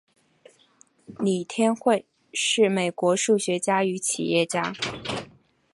[1.19, 4.73] 李天惠是美国数学家与企业家。